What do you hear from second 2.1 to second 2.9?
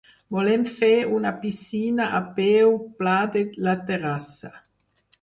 a peu